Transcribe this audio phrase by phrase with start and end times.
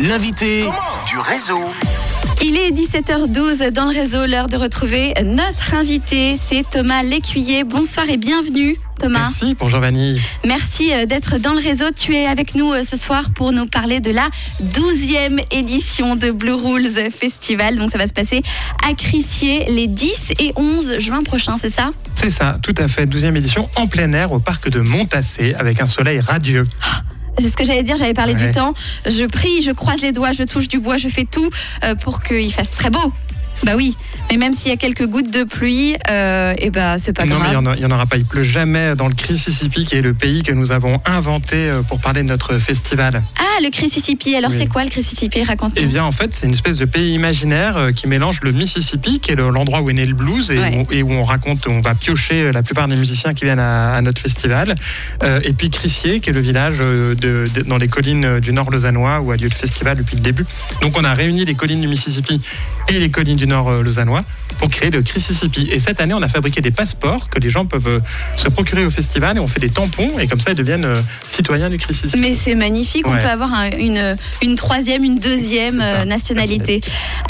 [0.00, 0.64] l'invité
[1.06, 1.60] du réseau.
[2.42, 7.64] Il est 17h12 dans le réseau, l'heure de retrouver notre invité, c'est Thomas Lécuyer.
[7.64, 8.76] Bonsoir et bienvenue.
[8.98, 9.20] Thomas.
[9.20, 10.20] Merci, bonjour Vanille.
[10.46, 11.86] Merci euh, d'être dans le réseau.
[11.96, 14.28] Tu es avec nous euh, ce soir pour nous parler de la
[14.62, 17.76] 12e édition de Blue Rules Festival.
[17.76, 18.42] Donc ça va se passer
[18.86, 21.90] à Crissier les 10 et 11 juin prochains, c'est ça?
[22.14, 23.06] C'est ça, tout à fait.
[23.06, 26.66] 12e édition en plein air au parc de Montassé avec un soleil radieux.
[27.40, 28.46] C'est ce que j'allais dire, j'avais parlé Ouais.
[28.46, 28.74] du temps.
[29.06, 31.50] Je prie, je croise les doigts, je touche du bois, je fais tout
[31.84, 33.12] euh, pour qu'il fasse très beau.
[33.64, 33.94] Bah oui,
[34.30, 37.36] mais même s'il y a quelques gouttes de pluie, euh, et bah c'est pas non,
[37.40, 37.62] mais il grave.
[37.62, 38.16] n'y en, a- il y en aura pas.
[38.16, 41.82] Il pleut jamais dans le Mississippi, qui est le pays que nous avons inventé euh,
[41.82, 43.22] pour parler de notre festival.
[43.38, 44.34] Ah, le Mississippi.
[44.36, 44.56] Alors Oui.
[44.58, 45.82] c'est quoi le Mississippi Raconte-nous.
[45.82, 49.20] Eh bien, en fait, c'est une espèce de pays imaginaire euh, qui mélange le Mississippi,
[49.20, 50.86] qui est le- l'endroit où est né le blues, et, Ouais.
[50.88, 53.58] où, et où on raconte, on va piocher euh, la plupart des musiciens qui viennent
[53.58, 54.74] à, à notre festival.
[55.22, 58.70] Euh, et puis Crissier, qui est le village de, de- dans les collines du Nord
[58.70, 60.44] lausannois, où a lieu le festival depuis le début.
[60.82, 62.40] Donc, on a réuni les collines du Mississippi
[62.88, 63.82] et les collines du Nord euh,
[64.58, 65.68] pour créer le Mississippi.
[65.72, 68.00] Et cette année, on a fabriqué des passeports que les gens peuvent euh,
[68.36, 71.00] se procurer au festival, et on fait des tampons, et comme ça, ils deviennent euh,
[71.26, 72.18] citoyens du Mississippi.
[72.18, 76.80] Mais c'est magnifique, on peut avoir un- une, une troisième, une deuxième ça, euh, nationalité.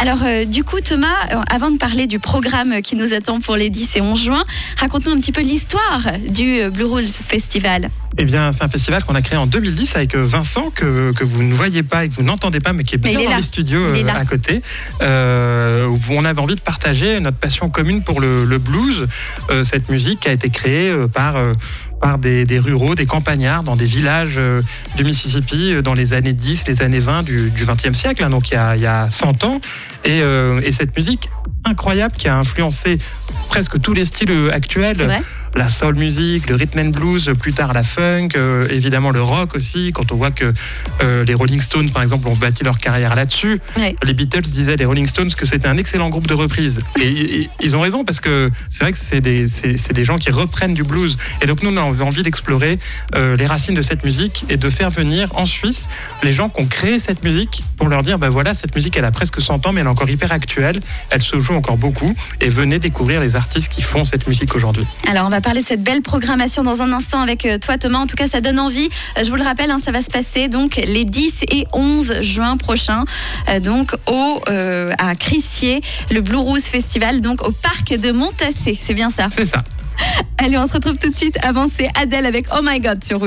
[0.00, 1.14] Alors euh, du coup Thomas,
[1.50, 4.44] avant de parler du programme qui nous attend pour les 10 et 11 juin,
[4.78, 7.90] raconte-nous un petit peu l'histoire du Blue Rules Festival.
[8.18, 11.24] Eh bien, c'est un festival qu'on a créé en 2010 avec euh, Vincent, que, que
[11.24, 13.36] vous ne voyez pas et que vous n'entendez pas, mais qui est bien dans là.
[13.36, 14.62] les studios euh, à côté.
[15.00, 19.06] Euh, où on avait envie de partager notre passion commune pour le, le blues,
[19.50, 21.36] euh, cette musique qui a été créée euh, par...
[22.00, 24.62] par des, des ruraux, des campagnards dans des villages euh,
[24.96, 28.30] du Mississippi euh, dans les années 10, les années 20 du, du 20e siècle, hein,
[28.30, 29.60] donc il y, a, il y a 100 ans.
[30.04, 31.28] Et, euh, et cette musique
[31.64, 32.96] incroyable qui a influencé
[33.50, 35.20] presque tous les styles actuels
[35.54, 39.54] la soul music, le rhythm and blues, plus tard la funk, euh, évidemment le rock
[39.54, 40.52] aussi, quand on voit que
[41.02, 43.60] euh, les Rolling Stones, par exemple, ont bâti leur carrière là-dessus.
[43.76, 43.96] Ouais.
[44.02, 46.80] Les Beatles disaient des Rolling Stones que c'était un excellent groupe de reprise.
[47.00, 47.08] Et,
[47.42, 50.30] et- ils ont raison parce que c'est vrai que c'est des, c'est des gens qui
[50.30, 51.18] reprennent du blues.
[51.42, 52.78] Et donc nous, on a envie d'explorer
[53.14, 55.88] euh, les racines de cette musique et de faire venir en Suisse
[56.22, 59.04] les gens qui ont créé cette musique pour leur dire, ben voilà, cette musique, elle
[59.04, 62.14] a presque 100 ans, mais elle est encore hyper actuelle, elle se joue encore beaucoup.
[62.40, 64.84] Et venez découvrir les artistes qui font cette musique aujourd'hui.
[65.08, 67.98] Alors, on va parler de cette belle programmation dans un instant avec euh, toi, Thomas.
[67.98, 68.88] En tout cas, ça donne envie.
[69.18, 72.22] Euh, Je vous le rappelle, hein, ça va se passer donc les 10 et 11
[72.22, 73.04] juin prochains,
[73.48, 75.80] euh, donc au euh, à Crissier,
[76.10, 78.78] le Blue Rose Festival, donc au parc de Montassé.
[78.80, 79.28] C'est bien ça?
[79.30, 79.62] C'est ça.
[80.38, 81.38] Allez, on se retrouve tout de suite.
[81.42, 83.18] Avant, c'est Adèle avec Oh My God sur.